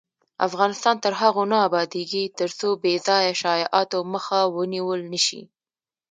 افغانستان 0.47 0.95
تر 1.03 1.13
هغو 1.21 1.43
نه 1.51 1.57
ابادیږي، 1.67 2.23
ترڅو 2.39 2.69
بې 2.81 2.93
ځایه 3.07 3.33
شایعاتو 3.41 3.99
مخه 4.13 4.39
ونیول 4.55 5.01
نشي. 5.13 5.41